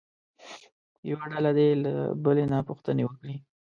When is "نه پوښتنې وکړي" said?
2.51-3.35